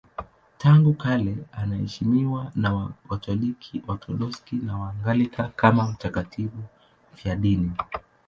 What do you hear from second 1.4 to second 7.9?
anaheshimiwa na Wakatoliki, Waorthodoksi na Waanglikana kama mtakatifu mfiadini.